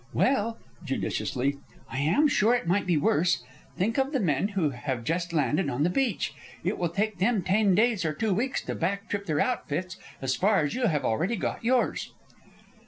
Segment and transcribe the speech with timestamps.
[0.13, 1.57] "Well," judiciously,
[1.91, 3.43] "I am sure it might be worse.
[3.77, 6.33] Think of the men who have just landed on the beach.
[6.63, 10.35] It will take them ten days or two weeks to back trip their outfits as
[10.35, 12.13] far as you have already got yours."